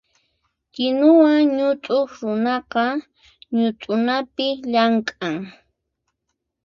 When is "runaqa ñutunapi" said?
2.21-4.47